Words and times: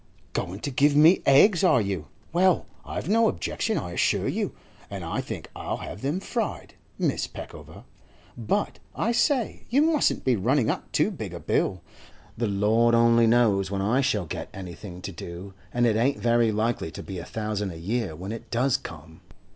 'Going 0.33 0.61
to 0.61 0.71
give 0.71 0.95
me 0.95 1.21
eggs, 1.27 1.63
are 1.63 1.79
you? 1.79 2.07
Well, 2.33 2.65
I've 2.83 3.07
no 3.07 3.27
objection, 3.27 3.77
I 3.77 3.91
assure 3.91 4.27
you. 4.27 4.51
And 4.89 5.03
I 5.05 5.21
think 5.21 5.47
I'll 5.55 5.77
have 5.77 6.01
them 6.01 6.19
fried, 6.19 6.73
Mrs. 6.99 7.31
Peckover. 7.33 7.83
But, 8.35 8.79
I 8.95 9.11
say, 9.11 9.65
you 9.69 9.83
mustn't 9.83 10.25
be 10.25 10.35
running 10.35 10.71
up 10.71 10.91
too 10.91 11.11
big 11.11 11.35
a 11.35 11.39
bill. 11.39 11.81
The 12.35 12.47
Lord 12.47 12.95
only 12.95 13.27
knows 13.27 13.69
when 13.69 13.83
I 13.83 14.01
shall 14.01 14.25
get 14.25 14.49
anything 14.55 15.03
to 15.03 15.11
do, 15.11 15.53
and 15.71 15.85
it 15.85 15.95
ain't 15.95 16.17
very 16.17 16.51
likely 16.51 16.89
to 16.93 17.03
be 17.03 17.19
a 17.19 17.23
thousand 17.25 17.69
a 17.71 17.77
year 17.77 18.15
when 18.15 18.31
it 18.31 18.49
does 18.49 18.77
come. 18.77 19.21